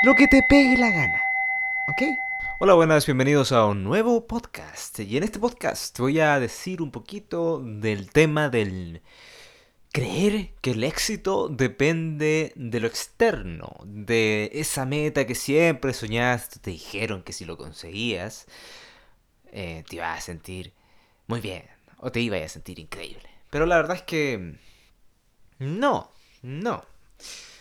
lo 0.00 0.14
que 0.14 0.28
te 0.28 0.42
pegue 0.48 0.76
la 0.76 0.90
gana. 0.90 1.20
¿Ok? 1.88 2.02
Hola, 2.60 2.74
buenas, 2.74 3.04
bienvenidos 3.04 3.50
a 3.50 3.66
un 3.66 3.82
nuevo 3.82 4.28
podcast. 4.28 5.00
Y 5.00 5.16
en 5.16 5.24
este 5.24 5.40
podcast 5.40 5.98
voy 5.98 6.20
a 6.20 6.38
decir 6.38 6.82
un 6.82 6.92
poquito 6.92 7.60
del 7.60 8.10
tema 8.10 8.48
del 8.48 9.02
creer 9.90 10.50
que 10.60 10.70
el 10.72 10.84
éxito 10.84 11.48
depende 11.48 12.52
de 12.54 12.78
lo 12.80 12.86
externo, 12.86 13.76
de 13.84 14.50
esa 14.54 14.86
meta 14.86 15.26
que 15.26 15.34
siempre 15.34 15.92
soñaste, 15.92 16.60
te 16.60 16.70
dijeron 16.70 17.24
que 17.24 17.32
si 17.32 17.44
lo 17.44 17.56
conseguías, 17.56 18.46
eh, 19.50 19.82
te 19.88 19.96
ibas 19.96 20.16
a 20.16 20.20
sentir 20.20 20.74
muy 21.26 21.40
bien, 21.40 21.64
o 21.98 22.12
te 22.12 22.20
ibas 22.20 22.42
a 22.42 22.48
sentir 22.48 22.78
increíble. 22.78 23.28
Pero 23.50 23.66
la 23.66 23.76
verdad 23.76 23.96
es 23.96 24.02
que... 24.02 24.58
No, 25.58 26.12
no. 26.42 26.84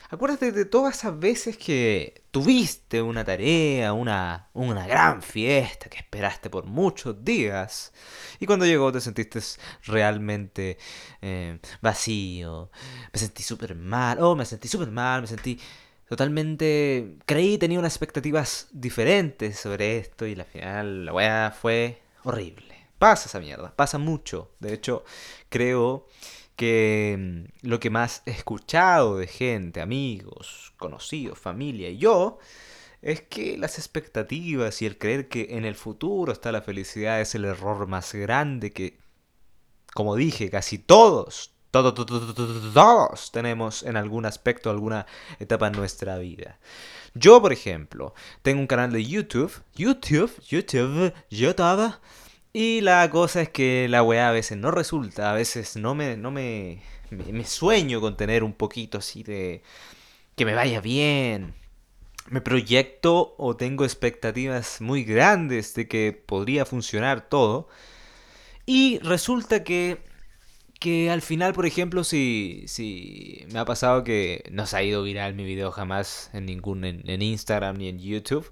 Acuérdate 0.10 0.54
de 0.54 0.64
todas 0.64 0.98
esas 0.98 1.20
veces 1.20 1.58
que 1.58 2.24
tuviste 2.32 3.02
una 3.02 3.26
tarea, 3.26 3.92
una, 3.92 4.48
una 4.54 4.88
gran 4.88 5.22
fiesta 5.22 5.90
que 5.90 5.98
esperaste 5.98 6.50
por 6.50 6.66
muchos 6.66 7.26
días 7.26 7.92
y 8.40 8.46
cuando 8.46 8.66
llegó 8.66 8.90
te 8.90 9.02
sentiste 9.02 9.42
realmente 9.84 10.78
eh, 11.22 11.60
vacío, 11.82 12.72
me 13.12 13.20
sentí 13.20 13.44
súper 13.44 13.76
mal, 13.76 14.18
oh, 14.22 14.34
me 14.34 14.46
sentí 14.46 14.70
súper 14.70 14.92
mal, 14.92 15.22
me 15.22 15.28
sentí 15.28 15.60
totalmente... 16.08 17.18
Creí, 17.26 17.58
tenía 17.58 17.80
unas 17.80 17.94
expectativas 17.94 18.70
diferentes 18.72 19.60
sobre 19.60 19.98
esto 19.98 20.26
y 20.26 20.40
al 20.40 20.46
final 20.46 21.06
la 21.06 21.14
weá 21.14 21.52
fue 21.52 22.02
horrible. 22.24 22.88
Pasa 22.98 23.28
esa 23.28 23.42
mierda, 23.42 23.76
pasa 23.76 23.98
mucho. 23.98 24.52
De 24.60 24.74
hecho, 24.74 25.04
creo 25.50 26.08
que 26.58 27.16
mm, 27.18 27.68
lo 27.68 27.80
que 27.80 27.90
más 27.90 28.24
he 28.26 28.32
escuchado 28.32 29.18
de 29.18 29.28
gente, 29.28 29.80
amigos, 29.80 30.74
conocidos, 30.78 31.40
familia 31.40 31.90
y 31.90 31.98
yo, 31.98 32.40
es 33.02 33.22
que 33.22 33.58
las 33.58 33.78
expectativas 33.78 34.82
y 34.82 34.86
el 34.86 34.98
creer 34.98 35.30
que 35.30 35.48
en 35.52 35.64
el 35.64 35.76
futuro 35.76 36.34
está 36.34 36.52
la 36.52 36.62
felicidad 36.62 37.22
es 37.22 37.36
el 37.36 37.46
error 37.46 37.88
más 37.88 38.14
grande 38.14 38.72
que, 38.72 38.98
como 39.94 40.16
dije, 40.16 40.50
casi 40.50 40.80
todos, 40.80 41.54
todos, 41.72 41.94
todos, 41.94 42.36
todos 42.74 43.32
tenemos 43.32 43.84
en 43.84 43.96
algún 43.96 44.26
aspecto, 44.26 44.70
alguna 44.70 45.06
etapa 45.40 45.68
en 45.68 45.74
nuestra 45.74 46.18
vida. 46.18 46.60
Yo, 47.14 47.42
por 47.42 47.54
ejemplo, 47.54 48.14
tengo 48.42 48.60
un 48.60 48.68
canal 48.68 48.92
de 48.92 49.06
YouTube, 49.06 49.54
YouTube, 49.76 50.32
YouTube, 50.50 51.14
YouTube, 51.30 51.94
y 52.60 52.82
la 52.82 53.08
cosa 53.12 53.44
es 53.44 53.50
que 53.50 53.86
la 53.88 54.02
weá 54.02 54.30
a 54.30 54.32
veces 54.32 54.58
no 54.58 54.72
resulta, 54.72 55.30
a 55.30 55.36
veces 55.36 55.76
no 55.76 55.94
me, 55.94 56.18
no 56.18 56.32
me, 56.32 56.82
me, 57.12 57.46
sueño 57.46 58.02
con 58.02 58.18
tener 58.18 58.44
un 58.44 58.54
poquito 58.54 58.98
así 58.98 59.22
de 59.22 59.62
que 60.36 60.44
me 60.44 60.56
vaya 60.56 60.82
bien. 60.82 61.54
Me 62.32 62.42
proyecto 62.42 63.36
o 63.38 63.56
tengo 63.56 63.84
expectativas 63.84 64.82
muy 64.82 65.04
grandes 65.04 65.76
de 65.76 65.88
que 65.88 66.14
podría 66.14 66.66
funcionar 66.66 67.30
todo. 67.30 67.70
Y 68.66 68.98
resulta 69.04 69.64
que, 69.64 70.00
que 70.80 71.10
al 71.10 71.22
final, 71.22 71.54
por 71.54 71.66
ejemplo, 71.66 72.04
si, 72.04 72.64
si 72.68 73.46
me 73.52 73.60
ha 73.60 73.66
pasado 73.66 74.04
que 74.04 74.44
no 74.52 74.66
se 74.68 74.78
ha 74.78 74.84
ido 74.84 75.04
viral 75.04 75.34
mi 75.34 75.44
video 75.46 75.72
jamás 75.72 76.30
en 76.34 76.46
ningún 76.46 76.84
en 76.84 77.22
Instagram 77.22 77.78
ni 77.78 77.90
en 77.90 78.00
YouTube. 78.00 78.52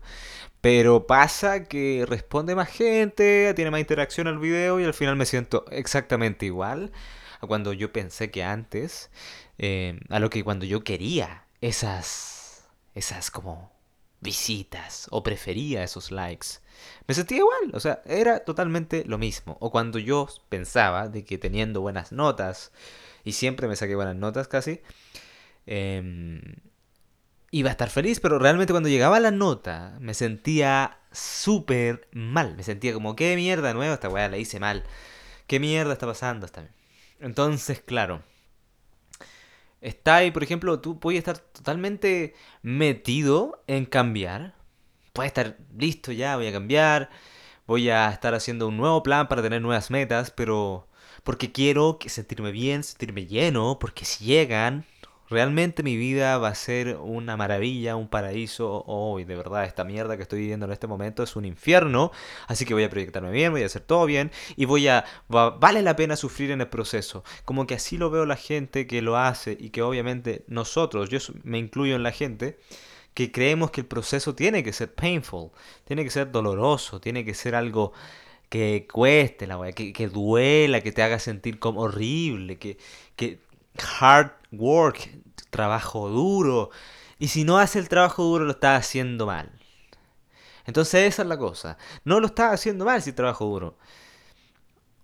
Pero 0.61 1.05
pasa 1.05 1.65
que 1.65 2.05
responde 2.07 2.55
más 2.55 2.69
gente, 2.69 3.53
tiene 3.55 3.71
más 3.71 3.79
interacción 3.81 4.27
al 4.27 4.39
video 4.39 4.79
y 4.79 4.83
al 4.83 4.95
final 4.95 5.15
me 5.15 5.25
siento 5.27 5.65
exactamente 5.69 6.47
igual 6.47 6.91
a 7.39 7.47
cuando 7.47 7.73
yo 7.73 7.93
pensé 7.93 8.31
que 8.31 8.43
antes, 8.43 9.11
eh, 9.59 9.99
a 10.09 10.19
lo 10.19 10.29
que 10.31 10.43
cuando 10.43 10.65
yo 10.65 10.83
quería 10.83 11.45
esas, 11.61 12.67
esas 12.95 13.29
como 13.29 13.74
visitas 14.21 15.08
o 15.11 15.23
prefería 15.23 15.83
esos 15.83 16.11
likes. 16.11 16.59
Me 17.08 17.16
sentía 17.16 17.38
igual, 17.38 17.71
o 17.73 17.80
sea, 17.80 18.02
era 18.05 18.39
totalmente 18.39 19.03
lo 19.05 19.17
mismo. 19.17 19.57
O 19.59 19.72
cuando 19.72 19.99
yo 19.99 20.27
pensaba 20.49 21.07
de 21.09 21.23
que 21.23 21.38
teniendo 21.38 21.81
buenas 21.81 22.12
notas, 22.12 22.72
y 23.23 23.34
siempre 23.34 23.67
me 23.67 23.75
saqué 23.75 23.95
buenas 23.95 24.16
notas 24.16 24.47
casi, 24.47 24.81
eh, 25.67 26.41
iba 27.51 27.69
a 27.69 27.72
estar 27.72 27.89
feliz, 27.89 28.19
pero 28.19 28.38
realmente 28.38 28.73
cuando 28.73 28.89
llegaba 28.89 29.19
la 29.19 29.31
nota 29.31 29.97
me 30.01 30.13
sentía 30.13 31.00
súper 31.12 32.07
mal. 32.12 32.56
Me 32.56 32.63
sentía 32.63 32.94
como, 32.94 33.16
¿qué 33.16 33.35
mierda 33.35 33.73
nueva 33.73 33.94
esta 33.94 34.09
weá? 34.09 34.28
La 34.28 34.38
hice 34.38 34.59
mal. 34.59 34.84
¿Qué 35.47 35.59
mierda 35.59 35.94
está 35.94 36.06
pasando? 36.06 36.47
Entonces, 37.19 37.79
claro. 37.79 38.23
Está 39.81 40.18
ahí, 40.18 40.31
por 40.31 40.44
ejemplo, 40.44 40.80
tú 40.80 41.00
puedes 41.00 41.19
estar 41.19 41.38
totalmente 41.38 42.34
metido 42.62 43.63
en 43.68 43.86
cambiar. 43.86 44.56
Puedes 45.13 45.30
estar 45.30 45.58
listo 45.78 46.12
ya, 46.12 46.36
voy 46.36 46.47
a 46.47 46.52
cambiar. 46.52 47.09
Voy 47.68 47.90
a 47.90 48.09
estar 48.09 48.34
haciendo 48.36 48.68
un 48.68 48.78
nuevo 48.78 49.03
plan 49.03 49.28
para 49.28 49.41
tener 49.41 49.62
nuevas 49.62 49.91
metas, 49.91 50.31
pero 50.31 50.88
porque 51.24 51.52
quiero 51.52 51.97
sentirme 52.06 52.52
bien, 52.52 52.84
sentirme 52.84 53.25
lleno, 53.25 53.80
porque 53.80 54.06
si 54.06 54.25
llegan, 54.25 54.86
realmente 55.30 55.84
mi 55.84 55.97
vida 55.97 56.38
va 56.38 56.50
a 56.50 56.56
ser 56.56 56.97
una 56.97 57.38
maravilla, 57.38 57.96
un 57.96 58.08
paraíso. 58.08 58.84
Hoy, 58.88 59.24
de 59.24 59.36
verdad, 59.36 59.66
esta 59.66 59.84
mierda 59.84 60.18
que 60.18 60.24
estoy 60.24 60.40
viviendo 60.40 60.66
en 60.66 60.72
este 60.72 60.88
momento 60.88 61.24
es 61.24 61.36
un 61.36 61.46
infierno. 61.46 62.12
Así 62.47 62.66
que 62.66 62.74
voy 62.74 62.84
a 62.84 62.90
proyectarme 62.90 63.31
bien, 63.31 63.52
voy 63.52 63.63
a 63.63 63.66
hacer 63.66 63.81
todo 63.81 64.06
bien 64.06 64.31
y 64.56 64.66
voy 64.66 64.88
a. 64.88 65.06
vale 65.28 65.81
la 65.81 65.96
pena 65.96 66.16
sufrir 66.16 66.52
en 66.52 66.62
el 66.62 66.68
proceso. 66.68 67.24
Como 67.46 67.68
que 67.68 67.75
así 67.75 67.97
lo 67.97 68.09
veo 68.09 68.25
la 68.25 68.36
gente 68.36 68.88
que 68.88 69.02
lo 69.02 69.18
hace 69.18 69.58
y 69.59 69.69
que 69.69 69.81
obviamente 69.81 70.44
nosotros, 70.47 71.09
yo 71.09 71.19
me 71.44 71.57
incluyo 71.57 71.96
en 71.96 72.03
la 72.03 72.12
gente 72.12 72.57
que 73.13 73.31
creemos 73.31 73.72
que 73.72 73.81
el 73.81 73.88
proceso 73.88 74.36
tiene 74.36 74.63
que 74.63 74.74
ser 74.74 74.94
painful, 74.94 75.52
tiene 75.86 76.03
que 76.03 76.09
ser 76.09 76.31
doloroso, 76.31 77.00
tiene 77.00 77.24
que 77.25 77.34
ser 77.34 77.56
algo 77.56 77.94
que 78.50 78.88
cueste 78.92 79.47
la 79.47 79.72
que, 79.72 79.94
que 79.94 80.07
duela, 80.09 80.81
que 80.81 80.92
te 80.92 81.02
haga 81.02 81.19
sentir 81.19 81.59
como 81.59 81.81
horrible, 81.81 82.57
que, 82.57 82.78
que 83.16 83.40
hard 84.00 84.31
work, 84.52 85.09
trabajo 85.50 86.09
duro. 86.09 86.69
Y 87.18 87.30
si 87.30 87.44
no 87.44 87.58
hace 87.58 87.80
el 87.80 87.90
trabajo 87.90 88.24
duro, 88.24 88.46
lo 88.46 88.52
está 88.52 88.75
haciendo 88.75 89.25
mal. 89.25 89.52
Entonces 90.66 91.13
esa 91.13 91.22
es 91.22 91.28
la 91.28 91.38
cosa. 91.38 91.78
No 92.03 92.19
lo 92.19 92.28
estás 92.28 92.53
haciendo 92.53 92.86
mal 92.86 93.02
si 93.02 93.13
trabajo 93.13 93.46
duro. 93.46 93.78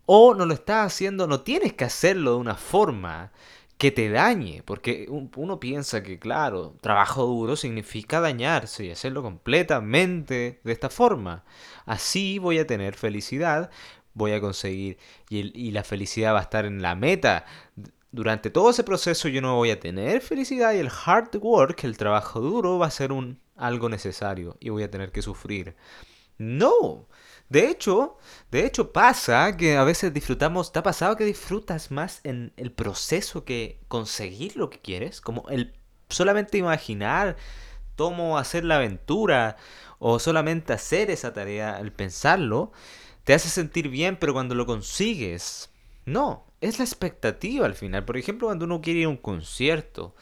O 0.05 0.33
no 0.33 0.45
lo 0.45 0.53
estás 0.53 0.87
haciendo, 0.87 1.27
no 1.27 1.41
tienes 1.41 1.73
que 1.73 1.85
hacerlo 1.85 2.31
de 2.31 2.37
una 2.37 2.55
forma 2.55 3.31
que 3.77 3.91
te 3.91 4.09
dañe. 4.09 4.63
Porque 4.63 5.07
uno 5.09 5.59
piensa 5.59 6.03
que, 6.03 6.19
claro, 6.19 6.75
trabajo 6.81 7.25
duro 7.25 7.55
significa 7.55 8.19
dañarse 8.19 8.85
y 8.85 8.91
hacerlo 8.91 9.23
completamente 9.23 10.59
de 10.63 10.71
esta 10.71 10.89
forma. 10.89 11.43
Así 11.85 12.39
voy 12.39 12.59
a 12.59 12.67
tener 12.67 12.95
felicidad, 12.95 13.69
voy 14.13 14.33
a 14.33 14.41
conseguir 14.41 14.97
y, 15.29 15.57
y 15.57 15.71
la 15.71 15.83
felicidad 15.83 16.33
va 16.33 16.39
a 16.39 16.43
estar 16.43 16.65
en 16.65 16.81
la 16.81 16.95
meta 16.95 17.45
durante 18.11 18.49
todo 18.49 18.69
ese 18.71 18.83
proceso 18.83 19.27
yo 19.27 19.41
no 19.41 19.55
voy 19.55 19.71
a 19.71 19.79
tener 19.79 20.21
felicidad 20.21 20.73
y 20.73 20.79
el 20.79 20.89
hard 21.05 21.35
work, 21.37 21.83
el 21.83 21.97
trabajo 21.97 22.41
duro, 22.41 22.77
va 22.77 22.87
a 22.87 22.91
ser 22.91 23.11
un 23.11 23.39
algo 23.55 23.89
necesario 23.89 24.57
y 24.59 24.69
voy 24.69 24.83
a 24.83 24.91
tener 24.91 25.11
que 25.11 25.21
sufrir. 25.21 25.75
No. 26.37 27.07
De 27.49 27.69
hecho, 27.69 28.17
de 28.49 28.65
hecho 28.65 28.91
pasa 28.91 29.55
que 29.57 29.77
a 29.77 29.83
veces 29.83 30.13
disfrutamos, 30.13 30.71
¿te 30.71 30.79
ha 30.79 30.83
pasado 30.83 31.15
que 31.15 31.25
disfrutas 31.25 31.91
más 31.91 32.21
en 32.23 32.53
el 32.57 32.71
proceso 32.71 33.45
que 33.45 33.81
conseguir 33.87 34.57
lo 34.57 34.69
que 34.69 34.79
quieres? 34.79 35.21
Como 35.21 35.47
el 35.49 35.73
solamente 36.09 36.57
imaginar 36.57 37.37
cómo 37.95 38.37
hacer 38.37 38.63
la 38.65 38.77
aventura 38.77 39.57
o 39.99 40.17
solamente 40.19 40.73
hacer 40.73 41.11
esa 41.11 41.33
tarea, 41.33 41.79
el 41.79 41.91
pensarlo, 41.91 42.71
te 43.23 43.33
hace 43.33 43.49
sentir 43.49 43.89
bien, 43.89 44.17
pero 44.17 44.33
cuando 44.33 44.55
lo 44.55 44.65
consigues, 44.65 45.69
no, 46.05 46.50
es 46.61 46.79
la 46.79 46.85
expectativa 46.85 47.65
al 47.65 47.75
final. 47.75 48.05
Por 48.05 48.17
ejemplo, 48.17 48.47
cuando 48.47 48.65
uno 48.65 48.81
quiere 48.81 49.01
ir 49.01 49.05
a 49.07 49.09
un 49.09 49.17
concierto, 49.17 50.15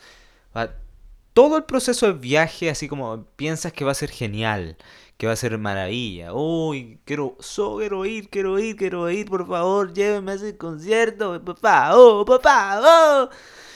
todo 1.34 1.58
el 1.58 1.64
proceso 1.66 2.08
de 2.08 2.14
viaje, 2.14 2.70
así 2.70 2.88
como 2.88 3.26
piensas 3.36 3.72
que 3.74 3.86
va 3.86 3.92
a 3.92 3.96
ser 3.96 4.10
genial, 4.10 4.78
que 5.18 5.28
va 5.28 5.34
a 5.34 5.36
ser 5.36 5.58
maravilla. 5.58 6.34
Uy, 6.34 7.00
quiero, 7.06 7.38
so, 7.40 7.78
quiero 7.78 8.06
ir, 8.06 8.30
quiero 8.30 8.58
ir, 8.60 8.76
quiero 8.76 9.10
ir, 9.12 9.28
por 9.30 9.48
favor, 9.48 9.94
llévenme 9.94 10.32
a 10.32 10.36
ese 10.36 10.58
concierto, 10.58 11.44
papá, 11.44 11.92
oh, 11.96 12.26
papá, 12.26 12.82
oh. 12.82 13.30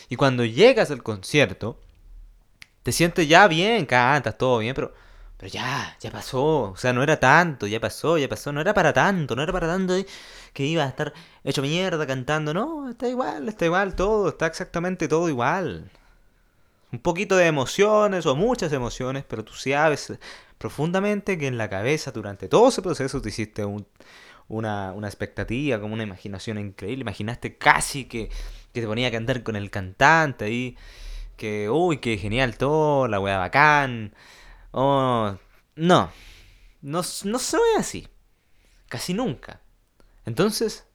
Y 0.10 0.16
cuando 0.16 0.46
llegas 0.46 0.90
al 0.92 1.04
concierto, 1.04 1.78
te 2.84 2.92
sientes 2.92 3.28
ya 3.28 3.48
bien, 3.48 3.86
cantas, 3.86 4.38
todo 4.38 4.60
bien, 4.60 4.76
pero 4.76 4.94
pero 5.44 5.52
ya, 5.52 5.98
ya 6.00 6.10
pasó. 6.10 6.72
O 6.72 6.78
sea, 6.78 6.94
no 6.94 7.04
era 7.04 7.20
tanto, 7.20 7.68
ya 7.68 7.82
pasó, 7.82 8.18
ya 8.18 8.30
pasó. 8.30 8.54
No 8.54 8.62
era 8.62 8.74
para 8.74 8.94
tanto, 8.94 9.36
no 9.36 9.44
era 9.44 9.52
para 9.52 9.68
tanto 9.68 9.94
que 10.54 10.66
iba 10.66 10.86
a 10.86 10.88
estar 10.88 11.14
hecho 11.44 11.62
mierda 11.62 12.08
cantando. 12.08 12.54
No, 12.54 12.90
está 12.90 13.10
igual, 13.10 13.50
está 13.50 13.66
igual 13.66 13.94
todo, 13.94 14.30
está 14.30 14.48
exactamente 14.48 15.10
todo 15.10 15.28
igual. 15.28 15.92
Un 16.94 17.00
poquito 17.00 17.36
de 17.36 17.48
emociones 17.48 18.26
o 18.26 18.38
muchas 18.38 18.72
emociones, 18.72 19.26
pero 19.28 19.44
tú 19.44 19.54
sabes 19.54 20.14
profundamente 20.58 21.38
que 21.38 21.48
en 21.48 21.58
la 21.58 21.70
cabeza 21.70 22.12
durante 22.12 22.48
todo 22.48 22.70
ese 22.70 22.82
proceso 22.82 23.22
te 23.22 23.28
hiciste 23.28 23.66
una, 24.48 24.94
una 24.94 25.08
expectativa, 25.08 25.78
como 25.82 25.94
una 25.94 26.04
imaginación 26.04 26.58
increíble. 26.58 27.02
Imaginaste 27.02 27.58
casi 27.58 28.06
que, 28.06 28.30
que 28.74 28.80
te 28.80 28.88
ponía 28.88 29.10
a 29.10 29.12
cantar 29.12 29.44
con 29.44 29.58
el 29.58 29.70
cantante 29.70 30.46
ahí. 30.46 30.78
Que, 31.36 31.70
uy, 31.70 31.98
qué 31.98 32.18
genial 32.18 32.58
todo, 32.58 33.10
la 33.10 33.20
wea 33.20 33.38
bacán 33.40 34.14
Oh, 34.74 35.38
no, 35.76 36.10
no, 36.82 37.02
no 37.24 37.40
soy 37.40 37.70
así. 37.78 38.08
Casi 38.90 39.14
nunca. 39.14 39.62
Entonces, 40.26 40.86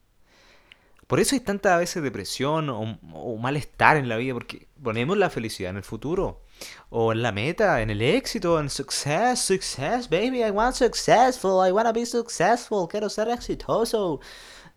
por 1.07 1.19
eso 1.19 1.33
hay 1.33 1.39
tanta 1.39 1.77
veces 1.77 2.03
depresión 2.03 2.69
o, 2.69 3.37
malestar 3.37 3.97
en 3.97 4.09
la 4.09 4.17
vida, 4.17 4.33
porque 4.33 4.67
ponemos 4.83 5.17
la 5.17 5.29
felicidad 5.29 5.71
en 5.71 5.77
el 5.77 5.83
futuro, 5.83 6.43
o 6.89 7.13
en 7.13 7.21
la 7.21 7.31
meta, 7.31 7.81
en 7.81 7.89
el 7.89 8.01
éxito, 8.01 8.59
en 8.59 8.69
success, 8.69 9.39
success, 9.39 10.09
baby, 10.09 10.43
I 10.43 10.51
want 10.51 10.75
successful, 10.75 11.67
I 11.67 11.71
want 11.71 11.87
to 11.87 11.93
be 11.93 12.05
successful, 12.05 12.87
quiero 12.87 13.09
ser 13.09 13.29
exitoso. 13.29 14.19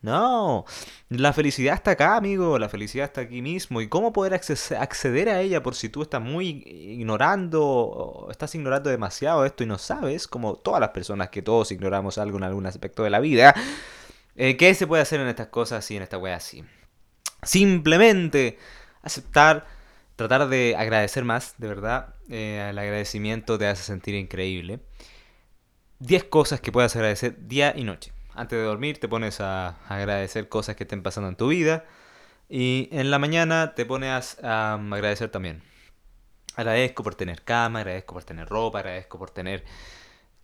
No, 0.02 0.64
la 1.10 1.32
felicidad 1.32 1.76
está 1.76 1.93
acá, 1.93 2.16
amigo, 2.16 2.58
la 2.58 2.69
felicidad 2.69 3.04
está 3.04 3.20
aquí 3.20 3.40
mismo. 3.40 3.81
¿Y 3.81 3.88
cómo 3.88 4.12
poder 4.12 4.34
acceder 4.34 5.28
a 5.28 5.40
ella 5.40 5.62
por 5.62 5.76
si 5.76 5.88
tú 5.88 6.02
estás 6.02 6.20
muy 6.20 6.64
ignorando, 6.66 8.26
estás 8.28 8.52
ignorando 8.56 8.90
demasiado 8.90 9.44
esto 9.44 9.62
y 9.62 9.66
no 9.66 9.78
sabes, 9.78 10.26
como 10.26 10.56
todas 10.56 10.81
las 10.81 10.90
personas 10.90 11.28
que 11.31 11.40
todos 11.40 11.70
ignoramos 11.70 12.19
algo 12.19 12.37
en 12.38 12.44
algún 12.44 12.66
aspecto 12.66 13.04
de 13.04 13.10
la 13.10 13.20
vida? 13.20 13.54
Eh, 14.34 14.56
¿Qué 14.56 14.75
se 14.75 14.87
puede 14.87 15.02
hacer 15.02 15.20
en 15.20 15.28
estas 15.28 15.49
cosas 15.49 15.88
y 15.90 15.96
en 15.96 16.02
esta 16.02 16.19
wea 16.19 16.37
así? 16.37 16.64
Simplemente 17.43 18.58
aceptar, 19.02 19.66
tratar 20.16 20.48
de 20.48 20.75
agradecer 20.76 21.25
más, 21.25 21.55
de 21.58 21.69
verdad. 21.69 22.14
Eh, 22.28 22.66
el 22.70 22.78
agradecimiento 22.78 23.58
te 23.58 23.66
hace 23.69 23.82
sentir 23.82 24.14
increíble. 24.14 24.81
10 26.00 26.25
cosas 26.25 26.60
que 26.60 26.72
puedes 26.72 26.96
agradecer 26.96 27.46
día 27.46 27.75
y 27.76 27.84
noche. 27.84 28.11
Antes 28.34 28.58
de 28.58 28.64
dormir 28.64 28.99
te 28.99 29.08
pones 29.08 29.40
a 29.40 29.76
agradecer 29.88 30.49
cosas 30.49 30.76
que 30.76 30.84
estén 30.84 31.02
pasando 31.02 31.29
en 31.29 31.37
tu 31.37 31.49
vida. 31.49 31.84
Y 32.49 32.88
en 32.93 33.11
la 33.11 33.19
mañana 33.19 33.75
te 33.75 33.87
pones 33.87 34.43
a 34.43 34.75
agradecer 34.75 35.31
también. 35.31 35.62
Agradezco 36.56 37.02
por 37.02 37.14
tener 37.14 37.43
cama, 37.43 37.81
agradezco 37.81 38.14
por 38.14 38.25
tener 38.25 38.49
ropa, 38.49 38.81
agradezco 38.81 39.19
por 39.19 39.31
tener 39.31 39.64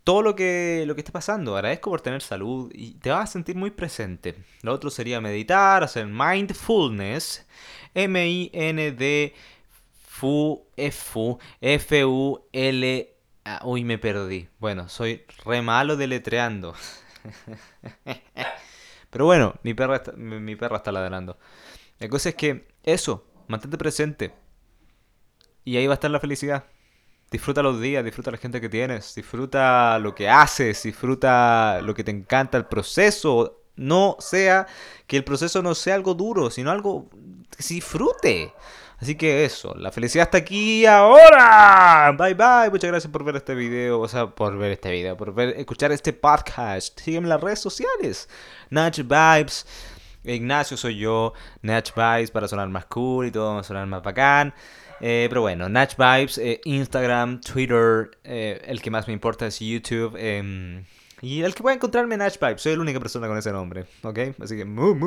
todo 0.05 0.23
lo 0.23 0.35
que, 0.35 0.85
lo 0.87 0.95
que 0.95 1.03
esté 1.03 1.13
pasando. 1.13 1.55
Agradezco 1.55 1.91
por 1.91 2.01
tener 2.01 2.23
salud 2.23 2.71
y 2.75 2.95
te 2.95 3.11
vas 3.11 3.29
a 3.29 3.33
sentir 3.33 3.57
muy 3.57 3.71
presente. 3.71 4.37
Lo 4.63 4.73
otro 4.73 4.91
sería 4.91 5.21
meditar, 5.21 5.85
hacer 5.85 6.07
mindfulness. 6.07 7.47
M-I-N-D. 7.95 9.35
Ah, 13.45 13.61
uy, 13.65 13.85
me 13.85 13.99
perdí. 13.99 14.49
Bueno, 14.59 14.89
soy 14.89 15.25
re 15.45 15.63
malo 15.63 15.97
deletreando. 15.97 16.75
Pero 19.11 19.25
bueno, 19.25 19.55
mi 19.63 19.75
perra, 19.75 19.97
está, 19.97 20.13
mi 20.13 20.57
perra 20.57 20.77
está 20.79 20.93
ladrando. 20.93 21.39
La 21.99 22.09
cosa 22.09 22.29
es 22.31 22.35
que 22.35 22.69
eso, 22.83 23.27
mantente 23.49 23.79
presente. 23.79 24.35
Y 25.65 25.77
ahí 25.77 25.87
va 25.87 25.95
a 25.95 25.95
estar 25.95 26.11
la 26.11 26.21
felicidad. 26.21 26.65
Disfruta 27.31 27.63
los 27.63 27.81
días, 27.81 28.05
disfruta 28.05 28.31
la 28.31 28.39
gente 28.39 28.61
que 28.61 28.69
tienes, 28.71 29.15
disfruta 29.15 29.99
lo 29.99 30.15
que 30.15 30.29
haces, 30.29 30.83
disfruta 30.83 31.81
lo 31.83 31.95
que 31.95 32.05
te 32.05 32.11
encanta, 32.11 32.57
el 32.57 32.67
proceso. 32.67 33.65
No 33.77 34.17
sea 34.19 34.67
que 35.07 35.17
el 35.17 35.25
proceso 35.25 35.63
no 35.63 35.75
sea 35.75 35.95
algo 35.95 36.15
duro, 36.15 36.51
sino 36.51 36.71
algo 36.71 37.11
que 37.11 37.63
disfrute. 37.69 38.53
Así 39.01 39.15
que 39.15 39.45
eso, 39.45 39.75
la 39.77 39.93
felicidad 39.93 40.25
está 40.25 40.39
aquí 40.39 40.85
ahora. 40.85 42.13
Bye 42.19 42.35
bye. 42.35 42.71
Muchas 42.71 42.91
gracias 42.91 43.13
por 43.13 43.23
ver 43.23 43.37
este 43.37 43.55
video, 43.55 44.01
o 44.01 44.09
sea, 44.09 44.27
por 44.27 44.59
ver 44.59 44.73
este 44.73 44.91
video, 44.91 45.17
por 45.17 45.33
ver, 45.33 45.51
escuchar 45.57 45.93
este 45.93 46.13
podcast. 46.13 46.99
Sígueme 46.99 47.27
en 47.27 47.29
las 47.31 47.41
redes 47.41 47.61
sociales. 47.61 48.29
Natch 48.71 48.99
Vibes. 48.99 49.67
Ignacio 50.25 50.77
soy 50.77 50.99
yo, 50.99 51.33
Natch 51.63 51.95
Vibes 51.95 52.33
para 52.33 52.49
sonar 52.49 52.69
más 52.69 52.87
cool 52.87 53.27
y 53.27 53.31
todo, 53.31 53.63
sonar 53.63 53.87
más 53.87 54.03
bacán. 54.03 54.53
Eh, 55.01 55.27
pero 55.29 55.43
bueno, 55.43 55.69
Natch 55.69 55.97
Vibes, 55.97 56.39
eh, 56.39 56.61
Instagram, 56.65 57.41
Twitter, 57.41 58.11
eh, 58.25 58.61
el 58.67 58.83
que 58.83 58.91
más 58.91 59.07
me 59.07 59.13
importa 59.13 59.47
es 59.47 59.61
YouTube. 59.61 60.17
Em, 60.19 60.85
y 61.21 61.43
el 61.43 61.55
que 61.55 61.63
pueda 61.63 61.77
encontrarme 61.77 62.17
en 62.17 62.21
Vibes, 62.21 62.63
soy 62.63 62.75
la 62.77 62.83
única 62.83 62.99
persona 63.01 63.29
con 63.29 63.39
ese 63.39 63.53
nombre, 63.53 63.87
¿ok? 64.03 64.19
Así 64.41 64.57
que 64.57 64.65
muchas 64.65 64.99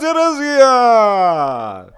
gracias. 0.00 1.92